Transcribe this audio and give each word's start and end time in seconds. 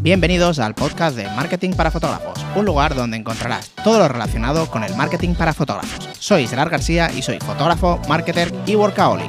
Bienvenidos 0.00 0.60
al 0.60 0.76
podcast 0.76 1.16
de 1.16 1.24
Marketing 1.24 1.72
para 1.72 1.90
Fotógrafos, 1.90 2.38
un 2.54 2.64
lugar 2.64 2.94
donde 2.94 3.16
encontrarás 3.16 3.74
todo 3.82 3.98
lo 3.98 4.06
relacionado 4.06 4.70
con 4.70 4.84
el 4.84 4.94
marketing 4.94 5.34
para 5.34 5.52
fotógrafos. 5.52 6.08
Soy 6.20 6.46
Gerard 6.46 6.70
García 6.70 7.10
y 7.12 7.20
soy 7.20 7.40
fotógrafo, 7.40 8.00
marketer 8.08 8.54
y 8.64 8.76
workaholic. 8.76 9.28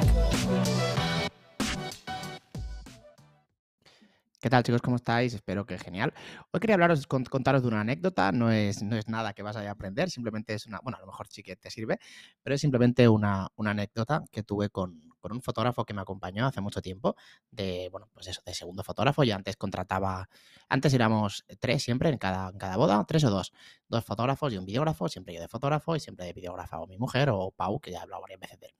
¿Qué 4.40 4.48
tal 4.48 4.62
chicos? 4.62 4.80
¿Cómo 4.80 4.94
estáis? 4.94 5.34
Espero 5.34 5.66
que 5.66 5.76
genial. 5.76 6.14
Hoy 6.52 6.60
quería 6.60 6.74
hablaros, 6.74 7.04
contaros 7.08 7.62
de 7.62 7.68
una 7.68 7.80
anécdota, 7.80 8.30
no 8.30 8.52
es, 8.52 8.80
no 8.80 8.96
es 8.96 9.08
nada 9.08 9.32
que 9.32 9.42
vas 9.42 9.56
a 9.56 9.68
aprender, 9.68 10.08
simplemente 10.08 10.54
es 10.54 10.66
una, 10.66 10.78
bueno, 10.84 10.98
a 10.98 11.00
lo 11.00 11.06
mejor 11.08 11.26
sí 11.28 11.42
que 11.42 11.56
te 11.56 11.68
sirve, 11.68 11.98
pero 12.44 12.54
es 12.54 12.60
simplemente 12.60 13.08
una, 13.08 13.48
una 13.56 13.72
anécdota 13.72 14.22
que 14.30 14.44
tuve 14.44 14.70
con, 14.70 15.09
con 15.20 15.32
un 15.32 15.42
fotógrafo 15.42 15.84
que 15.84 15.94
me 15.94 16.00
acompañó 16.00 16.46
hace 16.46 16.60
mucho 16.60 16.82
tiempo, 16.82 17.16
de, 17.50 17.88
bueno, 17.90 18.08
pues 18.12 18.28
eso, 18.28 18.42
de 18.44 18.54
segundo 18.54 18.82
fotógrafo. 18.82 19.24
Yo 19.24 19.34
antes 19.34 19.56
contrataba, 19.56 20.28
antes 20.68 20.94
éramos 20.94 21.44
tres 21.60 21.82
siempre 21.82 22.08
en 22.08 22.18
cada, 22.18 22.50
en 22.50 22.58
cada 22.58 22.76
boda, 22.76 23.04
tres 23.06 23.24
o 23.24 23.30
dos, 23.30 23.52
dos 23.88 24.04
fotógrafos 24.04 24.52
y 24.52 24.58
un 24.58 24.64
videógrafo, 24.64 25.08
siempre 25.08 25.34
yo 25.34 25.40
de 25.40 25.48
fotógrafo 25.48 25.96
y 25.96 26.00
siempre 26.00 26.26
de 26.26 26.32
videógrafa 26.32 26.80
o 26.80 26.86
mi 26.86 26.98
mujer 26.98 27.30
o 27.30 27.50
Pau, 27.50 27.80
que 27.80 27.90
ya 27.90 27.98
he 27.98 28.02
hablado 28.02 28.22
varias 28.22 28.40
veces 28.40 28.60
de 28.60 28.66
él. 28.66 28.74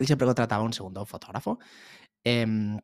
Y 0.00 0.06
siempre 0.06 0.26
contrataba 0.26 0.62
un 0.62 0.72
segundo 0.72 1.04
fotógrafo. 1.06 1.58
Em, 2.24 2.80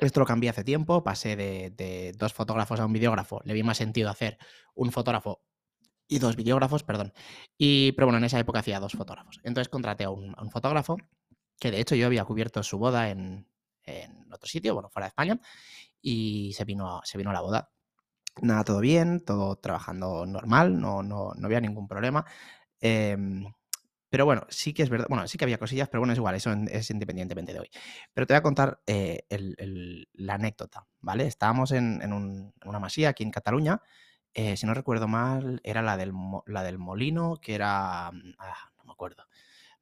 esto 0.00 0.20
lo 0.20 0.26
cambié 0.26 0.50
hace 0.50 0.64
tiempo, 0.64 1.02
pasé 1.02 1.36
de, 1.36 2.14
dos 2.18 2.32
fotógrafos 2.32 2.80
a 2.80 2.86
un 2.86 2.92
videógrafo. 2.92 3.40
Le 3.44 3.54
vi 3.54 3.62
más 3.62 3.78
sentido 3.78 4.10
hacer 4.10 4.38
un 4.74 4.92
fotógrafo 4.92 5.42
y 6.08 6.18
dos 6.18 6.36
videógrafos, 6.36 6.82
perdón. 6.82 7.12
Y, 7.58 7.92
pero 7.92 8.06
bueno, 8.06 8.18
en 8.18 8.24
esa 8.24 8.38
época 8.38 8.60
hacía 8.60 8.80
dos 8.80 8.92
fotógrafos. 8.92 9.40
Entonces 9.42 9.68
contraté 9.68 10.04
a 10.04 10.10
un 10.10 10.50
fotógrafo 10.50 10.98
que 11.58 11.70
de 11.70 11.80
hecho 11.80 11.94
yo 11.94 12.06
había 12.06 12.24
cubierto 12.24 12.62
su 12.62 12.78
boda 12.78 13.10
en, 13.10 13.46
en, 13.84 14.32
otro 14.32 14.48
sitio, 14.48 14.74
bueno, 14.74 14.90
fuera 14.90 15.06
de 15.06 15.10
España, 15.10 15.40
y 16.00 16.52
se 16.54 16.64
vino, 16.64 17.00
se 17.04 17.18
vino 17.18 17.30
a 17.30 17.34
la 17.34 17.40
boda. 17.40 17.70
Nada, 18.42 18.64
todo 18.64 18.80
bien, 18.80 19.24
todo 19.24 19.56
trabajando 19.56 20.26
normal, 20.26 20.78
no, 20.78 21.02
no, 21.02 21.32
no 21.34 21.46
había 21.46 21.60
ningún 21.60 21.88
problema. 21.88 22.24
Eh, 22.80 23.16
pero 24.08 24.24
bueno, 24.24 24.46
sí 24.48 24.72
que 24.72 24.82
es 24.82 24.88
verdad, 24.88 25.06
bueno, 25.08 25.26
sí 25.26 25.36
que 25.36 25.44
había 25.44 25.58
cosillas, 25.58 25.88
pero 25.88 26.00
bueno, 26.00 26.12
es 26.12 26.18
igual, 26.18 26.34
eso 26.36 26.52
es 26.52 26.90
independientemente 26.90 27.52
de 27.52 27.60
hoy. 27.60 27.70
Pero 28.14 28.26
te 28.26 28.34
voy 28.34 28.38
a 28.38 28.42
contar 28.42 28.80
eh, 28.86 29.26
la 30.14 30.34
anécdota, 30.34 30.86
¿vale? 31.00 31.26
Estábamos 31.26 31.72
en, 31.72 32.00
en, 32.02 32.12
un, 32.12 32.54
en 32.60 32.68
una 32.68 32.78
masía 32.78 33.10
aquí 33.10 33.24
en 33.24 33.30
Cataluña, 33.30 33.82
eh, 34.32 34.56
si 34.56 34.66
no 34.66 34.74
recuerdo 34.74 35.08
mal, 35.08 35.60
era 35.64 35.82
la 35.82 35.96
del, 35.96 36.12
la 36.46 36.62
del 36.62 36.78
molino, 36.78 37.38
que 37.40 37.54
era, 37.54 38.08
ah, 38.08 38.12
no 38.12 38.84
me 38.84 38.92
acuerdo, 38.92 39.24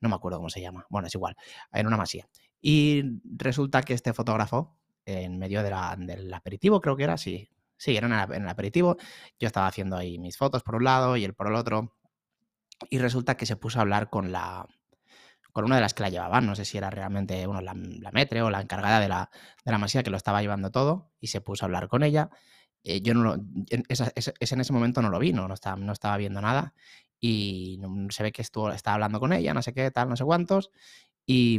no 0.04 0.08
me 0.10 0.14
acuerdo 0.14 0.38
cómo 0.38 0.50
se 0.50 0.60
llama, 0.60 0.86
bueno, 0.88 1.08
es 1.08 1.14
igual, 1.14 1.36
en 1.72 1.86
una 1.88 1.96
masía. 1.96 2.28
Y 2.60 3.02
resulta 3.24 3.82
que 3.82 3.94
este 3.94 4.12
fotógrafo, 4.12 4.78
en 5.04 5.38
medio 5.38 5.62
de 5.62 5.70
la, 5.70 5.96
del 5.98 6.32
aperitivo, 6.32 6.80
creo 6.80 6.96
que 6.96 7.04
era, 7.04 7.16
sí, 7.18 7.48
sí, 7.76 7.96
era 7.96 8.06
en 8.06 8.42
el 8.42 8.48
aperitivo, 8.48 8.96
yo 9.38 9.46
estaba 9.46 9.66
haciendo 9.66 9.96
ahí 9.96 10.18
mis 10.18 10.36
fotos 10.36 10.62
por 10.62 10.76
un 10.76 10.84
lado 10.84 11.16
y 11.16 11.24
él 11.24 11.34
por 11.34 11.48
el 11.48 11.56
otro, 11.56 11.96
y 12.90 12.98
resulta 12.98 13.36
que 13.36 13.46
se 13.46 13.56
puso 13.56 13.78
a 13.78 13.82
hablar 13.82 14.10
con 14.10 14.30
la 14.32 14.66
con 15.52 15.64
una 15.66 15.76
de 15.76 15.82
las 15.82 15.94
que 15.94 16.02
la 16.02 16.08
llevaban, 16.08 16.46
no 16.46 16.56
sé 16.56 16.64
si 16.64 16.78
era 16.78 16.90
realmente 16.90 17.46
bueno, 17.46 17.60
la, 17.60 17.74
la 17.76 18.10
metre 18.10 18.42
o 18.42 18.50
la 18.50 18.60
encargada 18.60 18.98
de 18.98 19.08
la, 19.08 19.30
de 19.64 19.70
la 19.70 19.78
masía 19.78 20.02
que 20.02 20.10
lo 20.10 20.16
estaba 20.16 20.42
llevando 20.42 20.72
todo, 20.72 21.12
y 21.20 21.28
se 21.28 21.40
puso 21.40 21.64
a 21.64 21.66
hablar 21.66 21.86
con 21.86 22.02
ella. 22.02 22.28
Eh, 22.82 23.00
yo 23.02 23.14
no 23.14 23.22
lo, 23.22 23.36
ese, 23.88 24.12
en 24.16 24.60
ese 24.60 24.72
momento 24.72 25.00
no 25.00 25.10
lo 25.10 25.18
vi, 25.20 25.32
no, 25.32 25.46
no, 25.46 25.54
estaba, 25.54 25.76
no 25.76 25.92
estaba 25.92 26.16
viendo 26.16 26.40
nada, 26.40 26.74
y 27.26 27.80
se 28.10 28.22
ve 28.22 28.32
que 28.32 28.42
estuvo, 28.42 28.70
estaba 28.70 28.96
hablando 28.96 29.18
con 29.18 29.32
ella, 29.32 29.54
no 29.54 29.62
sé 29.62 29.72
qué, 29.72 29.90
tal, 29.90 30.10
no 30.10 30.16
sé 30.16 30.24
cuántos, 30.24 30.70
y 31.24 31.58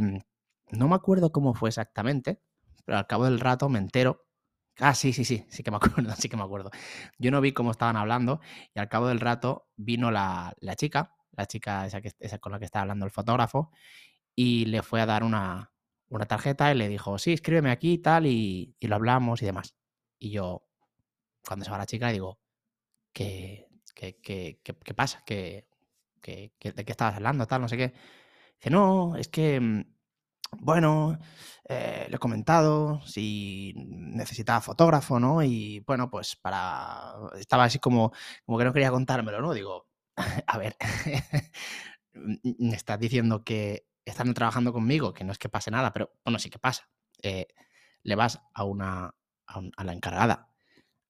no 0.70 0.86
me 0.86 0.94
acuerdo 0.94 1.32
cómo 1.32 1.54
fue 1.54 1.70
exactamente, 1.70 2.40
pero 2.84 2.98
al 2.98 3.08
cabo 3.08 3.24
del 3.24 3.40
rato 3.40 3.68
me 3.68 3.80
entero. 3.80 4.26
Ah, 4.78 4.94
sí, 4.94 5.12
sí, 5.12 5.24
sí, 5.24 5.44
sí 5.48 5.64
que 5.64 5.72
me 5.72 5.78
acuerdo, 5.82 6.14
sí 6.16 6.28
que 6.28 6.36
me 6.36 6.44
acuerdo. 6.44 6.70
Yo 7.18 7.32
no 7.32 7.40
vi 7.40 7.50
cómo 7.52 7.72
estaban 7.72 7.96
hablando 7.96 8.40
y 8.74 8.78
al 8.78 8.88
cabo 8.88 9.08
del 9.08 9.18
rato 9.18 9.66
vino 9.76 10.12
la, 10.12 10.54
la 10.60 10.76
chica, 10.76 11.16
la 11.32 11.46
chica 11.46 11.84
esa, 11.86 12.00
que, 12.00 12.12
esa 12.20 12.38
con 12.38 12.52
la 12.52 12.60
que 12.60 12.66
estaba 12.66 12.82
hablando 12.82 13.04
el 13.04 13.10
fotógrafo, 13.10 13.72
y 14.36 14.66
le 14.66 14.82
fue 14.82 15.00
a 15.00 15.06
dar 15.06 15.24
una, 15.24 15.72
una 16.10 16.26
tarjeta 16.26 16.70
y 16.72 16.76
le 16.76 16.88
dijo, 16.88 17.18
sí, 17.18 17.32
escríbeme 17.32 17.72
aquí 17.72 17.94
y 17.94 17.98
tal, 17.98 18.26
y, 18.26 18.76
y, 18.78 18.86
lo 18.86 18.94
hablamos 18.94 19.42
y 19.42 19.46
demás. 19.46 19.74
Y 20.20 20.30
yo, 20.30 20.64
cuando 21.44 21.64
se 21.64 21.72
va 21.72 21.78
la 21.78 21.86
chica, 21.86 22.10
digo, 22.10 22.38
¿qué, 23.96 24.20
qué, 24.20 24.60
qué, 24.62 24.76
qué 24.76 24.94
pasa? 24.94 25.22
¿Qué, 25.26 25.66
¿De 26.22 26.52
qué 26.84 26.92
estabas 26.92 27.16
hablando? 27.16 27.46
Tal, 27.46 27.62
no 27.62 27.68
sé 27.68 27.76
qué. 27.76 27.94
Dice, 28.58 28.70
no, 28.70 29.16
es 29.16 29.28
que, 29.28 29.60
mm, 29.60 29.84
bueno, 30.60 31.18
eh, 31.68 32.06
le 32.08 32.16
he 32.16 32.18
comentado 32.18 33.00
si 33.06 33.74
necesitaba 33.76 34.60
fotógrafo, 34.60 35.20
¿no? 35.20 35.42
Y 35.42 35.80
bueno, 35.86 36.10
pues 36.10 36.36
para... 36.36 37.14
Estaba 37.38 37.64
así 37.64 37.78
como, 37.78 38.12
como 38.44 38.58
que 38.58 38.64
no 38.64 38.72
quería 38.72 38.90
contármelo, 38.90 39.40
¿no? 39.40 39.52
Digo, 39.54 39.88
a 40.46 40.58
ver, 40.58 40.76
me 42.14 42.76
estás 42.76 42.98
diciendo 43.00 43.44
que 43.44 43.86
están 44.04 44.32
trabajando 44.34 44.72
conmigo, 44.72 45.12
que 45.14 45.24
no 45.24 45.32
es 45.32 45.38
que 45.38 45.48
pase 45.48 45.70
nada, 45.70 45.92
pero 45.92 46.12
bueno, 46.24 46.38
sí 46.38 46.50
que 46.50 46.58
pasa. 46.58 46.88
Eh, 47.22 47.48
le 48.02 48.14
vas 48.14 48.40
a 48.54 48.64
una 48.64 49.14
a, 49.46 49.84
la 49.84 49.92
encargada 49.92 50.50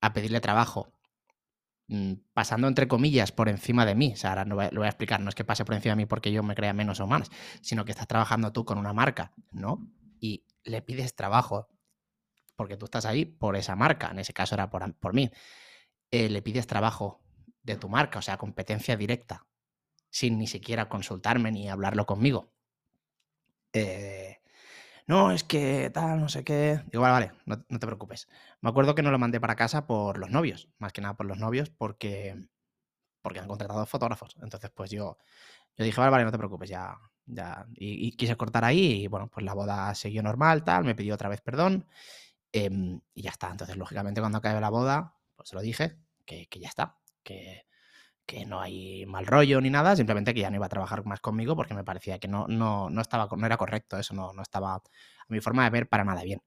a 0.01 0.13
pedirle 0.13 0.41
trabajo, 0.41 0.96
pasando 2.33 2.67
entre 2.67 2.89
comillas 2.89 3.33
por 3.33 3.49
encima 3.49 3.87
de 3.87 3.95
mí. 3.95 4.13
O 4.15 4.17
sea, 4.17 4.31
ahora 4.31 4.45
lo 4.45 4.57
voy 4.57 4.87
a 4.87 4.89
explicar, 4.89 5.21
no 5.21 5.29
es 5.29 5.35
que 5.35 5.45
pase 5.45 5.65
por 5.65 5.75
encima 5.75 5.93
de 5.93 5.97
mí 5.97 6.07
porque 6.07 6.33
yo 6.33 6.43
me 6.43 6.55
crea 6.55 6.73
menos 6.73 7.01
o 7.01 7.07
más, 7.07 7.31
sino 7.61 7.85
que 7.85 7.93
estás 7.93 8.07
trabajando 8.07 8.53
tú 8.53 8.65
con 8.65 8.79
una 8.79 8.93
marca, 8.93 9.33
¿no? 9.53 9.87
Y 10.21 10.45
le 10.65 10.83
pides 10.83 11.15
trabajo 11.15 11.69
porque 12.57 12.77
tú 12.77 12.87
estás 12.87 13.05
ahí 13.05 13.25
por 13.25 13.57
esa 13.57 13.77
marca, 13.77 14.11
en 14.11 14.19
ese 14.19 14.33
caso 14.33 14.55
era 14.55 14.71
por, 14.71 14.95
por 14.95 15.15
mí. 15.15 15.31
Eh, 16.11 16.29
le 16.29 16.43
pides 16.43 16.67
trabajo 16.67 17.23
de 17.63 17.77
tu 17.77 17.89
marca, 17.89 18.19
o 18.19 18.23
sea, 18.23 18.39
competencia 18.39 18.97
directa, 18.97 19.47
sin 20.11 20.39
ni 20.39 20.47
siquiera 20.47 20.89
consultarme 20.89 21.53
ni 21.53 21.69
hablarlo 21.69 22.07
conmigo. 22.07 22.53
Eh, 23.73 24.16
no, 25.07 25.31
es 25.31 25.45
que 25.45 25.91
tal, 25.91 26.21
no 26.21 26.29
sé 26.29 26.45
qué. 26.45 26.83
Digo, 26.91 27.03
vale, 27.03 27.13
vale, 27.13 27.33
no, 27.47 27.65
no, 27.69 27.79
te 27.79 27.87
preocupes. 27.87 28.29
Me 28.61 28.71
acuerdo 28.71 28.95
que 28.95 29.03
no 29.03 29.11
lo 29.11 29.19
mandé 29.19 29.41
para 29.41 29.55
casa 29.57 29.87
por 29.87 30.19
los 30.19 30.31
novios, 30.31 30.69
más 30.79 30.93
que 30.93 31.01
nada 31.01 31.17
por 31.17 31.27
los 31.27 31.39
novios, 31.39 31.71
porque, 31.71 32.49
porque 33.23 33.41
han 33.41 33.49
contratado 33.49 33.87
fotógrafos. 33.87 34.37
Entonces, 34.43 34.71
pues 34.75 34.91
yo, 34.91 35.19
yo 35.77 35.85
dije, 35.85 36.01
vale, 36.01 36.11
vale, 36.13 36.25
no 36.25 36.33
te 36.33 36.39
preocupes, 36.39 36.69
ya. 36.71 36.99
ya. 37.27 37.67
Y, 37.75 38.13
quise 38.17 38.37
cortar 38.37 38.65
ahí 38.65 39.05
y 39.05 39.07
bueno, 39.09 39.29
pues 39.29 39.45
la 39.47 39.55
boda 39.55 39.95
siguió 39.95 40.23
normal, 40.23 40.65
tal, 40.65 40.85
me 40.85 40.95
pidió 40.95 41.15
otra 41.15 41.29
vez 41.29 41.41
perdón 41.41 41.87
eh, 42.53 42.71
y 43.15 43.23
ya 43.23 43.31
está. 43.31 43.51
Entonces, 43.51 43.77
lógicamente, 43.77 44.21
cuando 44.21 44.39
acabe 44.39 44.61
la 44.61 44.71
boda, 44.71 45.15
pues 45.37 45.49
se 45.51 45.57
lo 45.57 45.63
dije, 45.63 45.99
que, 46.25 46.49
que 46.49 46.61
ya 46.61 46.69
está, 46.69 46.99
que, 47.23 47.67
que 48.27 48.45
no 48.47 48.61
hay 48.61 49.07
mal 49.07 49.27
rollo 49.27 49.61
ni 49.61 49.71
nada, 49.71 49.97
simplemente 49.97 50.35
que 50.35 50.41
ya 50.41 50.51
no 50.51 50.57
iba 50.57 50.67
a 50.67 50.69
trabajar 50.69 51.05
más 51.07 51.21
conmigo 51.21 51.57
porque 51.57 51.75
me 51.75 51.85
parecía 51.85 52.19
que 52.19 52.29
no, 52.29 52.47
no, 52.49 52.91
no, 52.91 53.01
estaba, 53.01 53.29
no 53.37 53.47
era 53.47 53.57
correcto, 53.57 53.99
eso 53.99 54.15
no, 54.15 54.33
no 54.33 54.43
estaba 54.43 54.75
a 54.77 54.83
mi 55.29 55.41
forma 55.41 55.65
de 55.65 55.71
ver 55.71 55.89
para 55.89 56.05
nada 56.05 56.23
bien. 56.23 56.43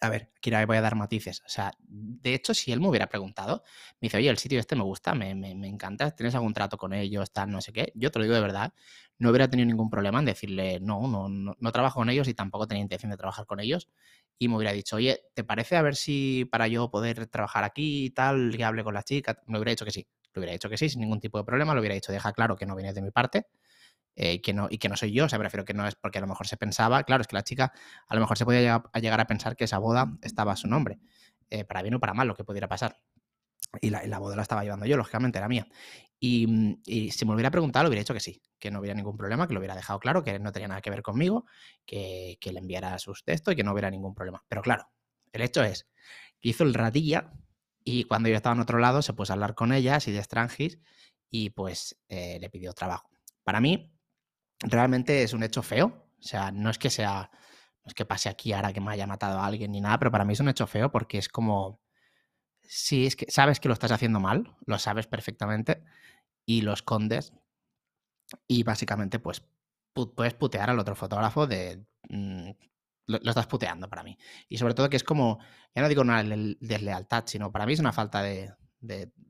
A 0.00 0.08
ver, 0.08 0.30
aquí 0.36 0.50
voy 0.66 0.76
a 0.76 0.80
dar 0.80 0.94
matices. 0.94 1.42
O 1.44 1.48
sea, 1.48 1.72
de 1.80 2.34
hecho, 2.34 2.54
si 2.54 2.70
él 2.72 2.80
me 2.80 2.88
hubiera 2.88 3.08
preguntado, 3.08 3.64
me 4.00 4.06
dice, 4.06 4.18
oye, 4.18 4.28
el 4.30 4.38
sitio 4.38 4.60
este 4.60 4.76
me 4.76 4.84
gusta, 4.84 5.14
me, 5.14 5.34
me, 5.34 5.50
encanta, 5.66 6.12
¿tienes 6.14 6.34
algún 6.36 6.54
trato 6.54 6.76
con 6.78 6.92
ellos, 6.92 7.32
tal, 7.32 7.50
no 7.50 7.60
sé 7.60 7.72
qué? 7.72 7.92
Yo 7.96 8.10
te 8.12 8.18
lo 8.20 8.24
digo 8.24 8.34
de 8.36 8.40
verdad, 8.40 8.72
no 9.18 9.30
hubiera 9.30 9.48
tenido 9.50 9.66
ningún 9.66 9.90
problema 9.90 10.20
en 10.20 10.26
decirle, 10.26 10.78
no, 10.80 11.08
no, 11.08 11.28
no, 11.28 11.56
no 11.58 11.72
trabajo 11.72 12.00
con 12.00 12.08
ellos 12.08 12.28
y 12.28 12.34
tampoco 12.34 12.68
tenía 12.68 12.82
intención 12.82 13.10
de 13.10 13.16
trabajar 13.16 13.46
con 13.46 13.58
ellos. 13.60 13.88
Y 14.38 14.48
me 14.48 14.56
hubiera 14.56 14.72
dicho, 14.72 14.96
oye, 14.96 15.20
¿te 15.34 15.44
parece 15.44 15.76
a 15.76 15.82
ver 15.82 15.96
si 15.96 16.44
para 16.50 16.68
yo 16.68 16.90
poder 16.90 17.26
trabajar 17.26 17.64
aquí 17.64 18.06
y 18.06 18.10
tal, 18.10 18.54
que 18.56 18.64
hable 18.64 18.84
con 18.84 18.94
la 18.94 19.02
chica? 19.02 19.42
Me 19.46 19.58
hubiera 19.58 19.70
dicho 19.70 19.84
que 19.84 19.90
sí. 19.90 20.06
Le 20.34 20.40
hubiera 20.40 20.52
dicho 20.52 20.68
que 20.68 20.76
sí, 20.76 20.88
sin 20.88 21.00
ningún 21.00 21.20
tipo 21.20 21.38
de 21.38 21.44
problema, 21.44 21.74
lo 21.74 21.80
hubiera 21.80 21.94
dicho, 21.94 22.12
deja 22.12 22.32
claro 22.32 22.56
que 22.56 22.66
no 22.66 22.76
viene 22.76 22.92
de 22.92 23.02
mi 23.02 23.10
parte 23.10 23.46
eh, 24.16 24.40
que 24.42 24.52
no, 24.52 24.66
y 24.68 24.78
que 24.78 24.88
no 24.88 24.96
soy 24.96 25.12
yo, 25.12 25.24
o 25.24 25.28
sea, 25.28 25.38
prefiero 25.38 25.64
que 25.64 25.72
no 25.72 25.86
es 25.86 25.94
porque 25.94 26.18
a 26.18 26.20
lo 26.20 26.26
mejor 26.26 26.46
se 26.46 26.56
pensaba, 26.56 27.04
claro, 27.04 27.22
es 27.22 27.28
que 27.28 27.36
la 27.36 27.44
chica 27.44 27.72
a 28.08 28.14
lo 28.14 28.20
mejor 28.20 28.36
se 28.36 28.44
podía 28.44 28.82
llegar 29.00 29.20
a, 29.20 29.26
pensar 29.26 29.56
que 29.56 29.64
esa 29.64 29.78
boda 29.78 30.18
estaba 30.22 30.52
a 30.52 30.56
su 30.56 30.68
nombre, 30.68 30.98
eh, 31.48 31.64
para 31.64 31.80
bien 31.80 31.94
o 31.94 32.00
para 32.00 32.12
mal, 32.12 32.28
lo 32.28 32.34
que 32.34 32.44
pudiera 32.44 32.68
pasar. 32.68 32.96
Y 33.80 33.90
la, 33.90 34.04
y 34.04 34.10
boda 34.10 34.36
la 34.36 34.42
estaba 34.42 34.64
llevando 34.64 34.84
yo, 34.84 34.96
lógicamente, 34.96 35.38
era 35.38 35.48
mía. 35.48 35.66
Y, 36.18 36.76
y, 36.84 37.12
si 37.12 37.24
me 37.24 37.34
hubiera 37.34 37.50
preguntado, 37.50 37.84
le 37.84 37.88
hubiera 37.88 38.00
dicho 38.00 38.12
que 38.12 38.20
sí, 38.20 38.42
que 38.58 38.70
no 38.70 38.80
hubiera 38.80 38.94
ningún 38.94 39.16
problema, 39.16 39.46
que 39.46 39.54
lo 39.54 39.60
hubiera 39.60 39.76
dejado 39.76 40.00
claro, 40.00 40.22
que 40.22 40.38
no 40.38 40.52
tenía 40.52 40.68
nada 40.68 40.82
que 40.82 40.90
ver 40.90 41.02
conmigo, 41.02 41.46
que, 41.86 42.36
que 42.40 42.52
le 42.52 42.58
enviara 42.58 42.98
sus 42.98 43.24
textos 43.24 43.54
y 43.54 43.56
que 43.56 43.64
no 43.64 43.72
hubiera 43.72 43.90
ningún 43.90 44.14
problema. 44.14 44.44
Pero 44.48 44.60
claro, 44.60 44.90
el 45.32 45.40
hecho 45.40 45.62
es 45.62 45.88
que 46.40 46.50
hizo 46.50 46.64
el 46.64 46.74
ratilla 46.74 47.32
y 47.84 48.04
cuando 48.04 48.28
yo 48.28 48.36
estaba 48.36 48.54
en 48.54 48.62
otro 48.62 48.78
lado 48.78 49.02
se 49.02 49.12
puso 49.12 49.32
a 49.32 49.34
hablar 49.34 49.54
con 49.54 49.72
ella, 49.72 49.96
así 49.96 50.12
de 50.12 50.18
extranjis, 50.18 50.78
y 51.30 51.50
pues 51.50 51.98
eh, 52.08 52.38
le 52.40 52.50
pidió 52.50 52.72
trabajo. 52.72 53.08
Para 53.44 53.60
mí, 53.60 53.92
realmente 54.60 55.22
es 55.22 55.32
un 55.32 55.42
hecho 55.42 55.62
feo. 55.62 56.08
O 56.18 56.22
sea, 56.22 56.50
no 56.52 56.70
es 56.70 56.78
que 56.78 56.90
sea, 56.90 57.30
no 57.84 57.88
es 57.88 57.94
que 57.94 58.04
pase 58.04 58.28
aquí 58.28 58.52
ahora 58.52 58.72
que 58.72 58.80
me 58.80 58.92
haya 58.92 59.06
matado 59.06 59.38
a 59.38 59.46
alguien 59.46 59.72
ni 59.72 59.80
nada, 59.80 59.98
pero 59.98 60.10
para 60.10 60.24
mí 60.24 60.34
es 60.34 60.40
un 60.40 60.48
hecho 60.48 60.66
feo 60.66 60.90
porque 60.90 61.18
es 61.18 61.28
como, 61.28 61.80
sí, 62.62 63.06
es 63.06 63.16
que 63.16 63.30
sabes 63.30 63.60
que 63.60 63.68
lo 63.68 63.74
estás 63.74 63.92
haciendo 63.92 64.20
mal, 64.20 64.56
lo 64.66 64.78
sabes 64.78 65.06
perfectamente 65.06 65.82
y 66.44 66.62
lo 66.62 66.72
escondes 66.72 67.32
y 68.46 68.62
básicamente 68.62 69.18
pues 69.18 69.42
puedes 70.14 70.34
putear 70.34 70.70
al 70.70 70.78
otro 70.78 70.94
fotógrafo 70.94 71.46
de 71.46 71.84
lo, 73.10 73.30
estás 73.30 73.46
puteando 73.46 73.88
para 73.88 74.02
mí. 74.02 74.16
Y 74.48 74.58
sobre 74.58 74.74
todo 74.74 74.88
que 74.88 74.96
es 74.96 75.04
como, 75.04 75.38
ya 75.74 75.82
no 75.82 75.88
digo 75.88 76.02
una 76.02 76.22
deslealtad, 76.22 77.24
sino 77.26 77.50
para 77.52 77.66
mí 77.66 77.72
es 77.72 77.80
una 77.80 77.92
falta 77.92 78.22
de, 78.22 78.54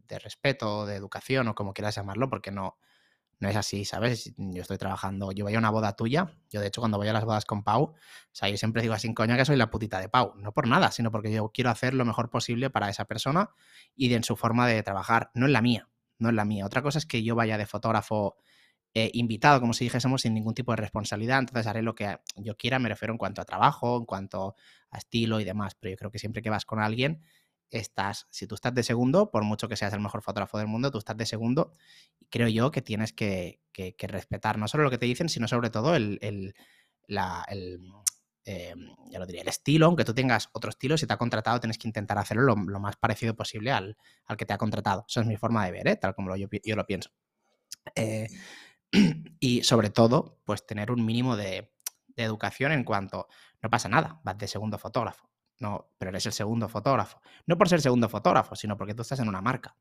respeto, 0.08 0.86
de 0.86 0.96
educación 0.96 1.48
o 1.48 1.54
como 1.54 1.72
quieras 1.72 1.94
llamarlo, 1.94 2.28
porque 2.28 2.50
no, 2.50 2.78
no 3.38 3.48
es 3.48 3.56
así, 3.56 3.84
¿sabes? 3.84 4.34
Yo 4.36 4.62
estoy 4.62 4.78
trabajando, 4.78 5.32
yo 5.32 5.44
voy 5.44 5.54
a 5.54 5.58
una 5.58 5.70
boda 5.70 5.96
tuya, 5.96 6.36
yo 6.50 6.60
de 6.60 6.66
hecho 6.66 6.80
cuando 6.80 6.98
voy 6.98 7.08
a 7.08 7.12
las 7.12 7.24
bodas 7.24 7.44
con 7.46 7.64
Pau, 7.64 7.82
o 7.82 7.94
sea, 8.32 8.48
yo 8.48 8.56
siempre 8.56 8.82
digo 8.82 8.94
así 8.94 9.12
coña 9.14 9.36
que 9.36 9.44
soy 9.44 9.56
la 9.56 9.70
putita 9.70 9.98
de 9.98 10.08
Pau, 10.08 10.34
no 10.36 10.52
por 10.52 10.68
nada, 10.68 10.90
sino 10.90 11.10
porque 11.10 11.32
yo 11.32 11.50
quiero 11.52 11.70
hacer 11.70 11.94
lo 11.94 12.04
mejor 12.04 12.30
posible 12.30 12.70
para 12.70 12.88
esa 12.90 13.06
persona 13.06 13.50
y 13.96 14.12
en 14.12 14.24
su 14.24 14.36
forma 14.36 14.66
de 14.66 14.82
trabajar, 14.82 15.30
no 15.34 15.46
en 15.46 15.52
la 15.52 15.62
mía, 15.62 15.88
no 16.18 16.28
en 16.28 16.36
la 16.36 16.44
mía. 16.44 16.66
Otra 16.66 16.82
cosa 16.82 16.98
es 16.98 17.06
que 17.06 17.22
yo 17.22 17.34
vaya 17.34 17.56
de 17.56 17.66
fotógrafo 17.66 18.36
eh, 18.94 19.10
invitado, 19.14 19.60
como 19.60 19.72
si 19.72 19.84
dijésemos, 19.84 20.22
sin 20.22 20.34
ningún 20.34 20.54
tipo 20.54 20.72
de 20.72 20.76
responsabilidad, 20.76 21.38
entonces 21.38 21.66
haré 21.66 21.82
lo 21.82 21.94
que 21.94 22.16
yo 22.36 22.56
quiera, 22.56 22.78
me 22.78 22.88
refiero 22.88 23.12
en 23.14 23.18
cuanto 23.18 23.40
a 23.40 23.44
trabajo, 23.44 23.98
en 23.98 24.04
cuanto 24.04 24.56
a 24.90 24.98
estilo 24.98 25.38
y 25.40 25.44
demás, 25.44 25.76
pero 25.78 25.92
yo 25.92 25.96
creo 25.96 26.10
que 26.10 26.18
siempre 26.18 26.42
que 26.42 26.50
vas 26.50 26.64
con 26.64 26.80
alguien, 26.80 27.22
estás, 27.70 28.26
si 28.30 28.46
tú 28.46 28.54
estás 28.54 28.74
de 28.74 28.82
segundo, 28.82 29.30
por 29.30 29.44
mucho 29.44 29.68
que 29.68 29.76
seas 29.76 29.92
el 29.92 30.00
mejor 30.00 30.22
fotógrafo 30.22 30.58
del 30.58 30.66
mundo, 30.66 30.90
tú 30.90 30.98
estás 30.98 31.16
de 31.16 31.26
segundo, 31.26 31.72
y 32.18 32.26
creo 32.26 32.48
yo 32.48 32.70
que 32.70 32.82
tienes 32.82 33.12
que, 33.12 33.60
respetar 33.98 34.58
no 34.58 34.68
solo 34.68 34.84
lo 34.84 34.90
que 34.90 34.98
te 34.98 35.06
dicen, 35.06 35.28
sino 35.28 35.48
sobre 35.48 35.70
todo 35.70 35.96
eh, 35.96 36.18
el 38.44 39.48
estilo, 39.48 39.86
aunque 39.86 40.04
tú 40.04 40.14
tengas 40.14 40.48
otro 40.52 40.70
estilo, 40.70 40.98
si 40.98 41.06
te 41.06 41.12
ha 41.12 41.16
contratado 41.16 41.60
tienes 41.60 41.78
que 41.78 41.88
intentar 41.88 42.18
hacerlo 42.18 42.56
lo, 42.56 42.80
más 42.80 42.96
parecido 42.96 43.34
posible 43.34 43.70
al, 43.70 43.96
que 44.36 44.44
te 44.44 44.52
ha 44.52 44.58
contratado. 44.58 45.04
Esa 45.08 45.20
es 45.20 45.26
mi 45.26 45.36
forma 45.36 45.64
de 45.64 45.70
ver, 45.70 45.88
¿eh? 45.88 45.96
tal 45.96 46.14
como 46.14 46.36
yo, 46.36 46.48
lo 46.76 46.86
pienso. 46.86 47.10
y 49.40 49.62
sobre 49.62 49.90
todo, 49.90 50.40
pues 50.44 50.66
tener 50.66 50.90
un 50.90 51.04
mínimo 51.04 51.36
de, 51.36 51.72
educación 52.16 52.72
en 52.72 52.84
cuanto, 52.84 53.28
no 53.62 53.70
pasa 53.70 53.88
nada, 53.88 54.20
vas 54.24 54.36
de 54.36 54.46
segundo 54.46 54.76
fotógrafo 54.76 55.30
no, 55.60 55.90
pero 55.98 56.08
eres 56.08 56.26
el 56.26 56.32
segundo 56.32 56.68
fotógrafo. 56.68 57.20
No 57.46 57.56
por 57.56 57.68
ser 57.68 57.80
segundo 57.80 58.08
fotógrafo, 58.08 58.56
sino 58.56 58.76
porque 58.76 58.94
tú 58.94 59.02
estás 59.02 59.20
en 59.20 59.28
una 59.28 59.42
marca, 59.42 59.76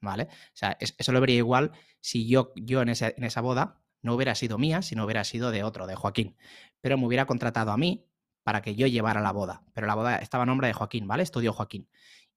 ¿vale? 0.00 0.24
O 0.24 0.54
sea, 0.54 0.76
eso 0.78 1.12
lo 1.12 1.20
vería 1.20 1.36
igual 1.36 1.72
si 2.00 2.28
yo, 2.28 2.52
yo 2.54 2.82
en, 2.82 2.90
en 2.90 3.24
esa 3.24 3.40
boda 3.40 3.82
no 4.02 4.14
hubiera 4.14 4.34
sido 4.34 4.58
mía, 4.58 4.82
si 4.82 4.94
no 4.94 5.04
hubiera 5.04 5.24
sido 5.24 5.50
de 5.50 5.64
otro, 5.64 5.86
de 5.86 5.96
Joaquín. 5.96 6.36
Pero 6.80 6.98
me 6.98 7.06
hubiera 7.06 7.26
contratado 7.26 7.72
a 7.72 7.78
mí 7.78 8.06
para 8.42 8.60
que 8.60 8.74
yo 8.74 8.86
llevara 8.86 9.20
la 9.20 9.32
boda. 9.32 9.64
Pero 9.72 9.86
la 9.86 9.94
boda 9.94 10.16
estaba 10.16 10.42
a 10.42 10.46
nombre 10.46 10.66
de 10.66 10.74
Joaquín, 10.74 11.06
¿vale? 11.08 11.22
Estudio 11.22 11.52
Joaquín. 11.52 11.88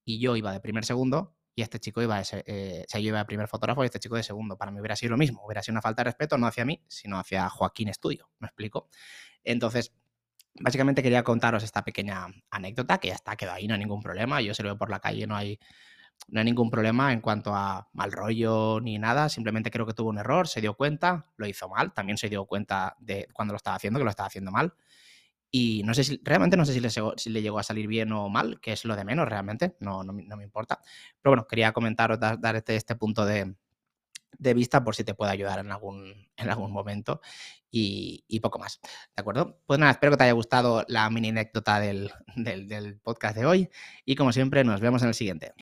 Y 0.05 0.19
yo 0.19 0.35
iba 0.35 0.53
de 0.53 0.59
primer 0.61 0.85
segundo 0.85 1.34
y 1.55 1.61
este 1.61 1.79
chico 1.79 2.01
iba 2.01 2.21
de, 2.21 2.43
eh, 2.47 2.85
o 2.85 2.89
sea, 2.89 3.25
primer 3.25 3.47
fotógrafo 3.47 3.83
y 3.83 3.85
este 3.85 3.99
chico 3.99 4.15
de 4.15 4.23
segundo. 4.23 4.57
Para 4.57 4.71
mí 4.71 4.79
hubiera 4.79 4.95
sido 4.97 5.11
lo 5.11 5.17
mismo. 5.17 5.41
Hubiera 5.45 5.63
sido 5.63 5.73
una 5.73 5.81
falta 5.81 6.01
de 6.01 6.09
respeto 6.09 6.37
no 6.37 6.47
hacia 6.47 6.65
mí, 6.65 6.83
sino 6.87 7.17
hacia 7.17 7.49
Joaquín 7.49 7.87
Estudio. 7.87 8.29
¿Me 8.39 8.47
explico? 8.47 8.89
Entonces, 9.41 9.93
básicamente 10.59 11.01
quería 11.01 11.23
contaros 11.23 11.63
esta 11.63 11.83
pequeña 11.83 12.27
anécdota 12.49 12.97
que 12.97 13.07
ya 13.09 13.13
está, 13.15 13.37
quedó 13.37 13.53
ahí, 13.53 13.67
no 13.67 13.73
hay 13.73 13.79
ningún 13.79 14.01
problema. 14.01 14.41
Yo 14.41 14.53
se 14.53 14.63
lo 14.63 14.69
veo 14.69 14.77
por 14.77 14.89
la 14.89 14.99
calle, 14.99 15.27
no 15.27 15.37
hay, 15.37 15.57
no 16.27 16.39
hay 16.41 16.45
ningún 16.45 16.69
problema 16.69 17.13
en 17.13 17.21
cuanto 17.21 17.55
a 17.55 17.89
mal 17.93 18.11
rollo 18.11 18.81
ni 18.81 18.99
nada. 18.99 19.29
Simplemente 19.29 19.71
creo 19.71 19.85
que 19.85 19.93
tuvo 19.93 20.09
un 20.09 20.17
error, 20.17 20.49
se 20.49 20.59
dio 20.59 20.73
cuenta, 20.75 21.31
lo 21.37 21.47
hizo 21.47 21.69
mal. 21.69 21.93
También 21.93 22.17
se 22.17 22.27
dio 22.27 22.45
cuenta 22.45 22.97
de 22.99 23.29
cuando 23.31 23.53
lo 23.53 23.57
estaba 23.57 23.77
haciendo, 23.77 23.97
que 23.99 24.03
lo 24.03 24.09
estaba 24.09 24.27
haciendo 24.27 24.51
mal. 24.51 24.73
Y 25.57 25.83
no 25.85 25.93
sé 25.93 26.03
si, 26.03 26.19
realmente 26.21 26.57
no 26.57 26.65
sé 26.65 26.73
si 26.73 26.81
le, 27.29 27.41
llegó 27.41 27.59
a 27.59 27.63
salir 27.63 27.87
bien 27.87 28.11
o 28.11 28.27
mal, 28.27 28.59
que 28.59 28.73
es 28.73 28.83
lo 28.83 28.93
de 28.93 29.05
menos 29.05 29.25
realmente, 29.25 29.77
no, 29.79 30.03
no, 30.03 30.11
me 30.11 30.43
importa. 30.43 30.81
Pero 31.21 31.31
bueno, 31.31 31.47
quería 31.47 31.71
comentaros, 31.71 32.19
dar, 32.19 32.57
este, 32.57 32.75
este 32.75 32.97
punto 32.97 33.25
de, 33.25 33.55
de 34.37 34.53
vista 34.53 34.83
por 34.83 34.97
si 34.97 35.05
te 35.05 35.13
puede 35.13 35.31
ayudar 35.31 35.59
en 35.59 35.71
algún, 35.71 36.27
en 36.35 36.49
algún 36.49 36.73
momento 36.73 37.21
y, 37.71 38.37
poco 38.41 38.59
más. 38.59 38.81
¿De 39.15 39.21
acuerdo? 39.21 39.61
Pues 39.65 39.79
nada, 39.79 39.93
espero 39.93 40.11
que 40.11 40.17
te 40.17 40.23
haya 40.25 40.33
gustado 40.33 40.83
la 40.89 41.09
mini 41.09 41.29
anécdota 41.29 41.79
del, 41.79 42.11
del 42.35 42.99
podcast 42.99 43.37
de 43.37 43.45
hoy 43.45 43.69
y 44.03 44.15
como 44.15 44.33
siempre 44.33 44.65
nos 44.65 44.81
vemos 44.81 45.03
en 45.03 45.07
el 45.07 45.13
siguiente. 45.13 45.53